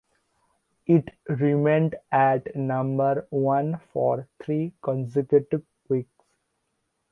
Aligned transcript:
It 0.87 1.09
remained 1.29 1.93
at 2.11 2.55
number 2.55 3.27
one 3.29 3.81
for 3.93 4.27
three 4.43 4.73
consecutive 4.81 5.63
weeks. 5.89 6.25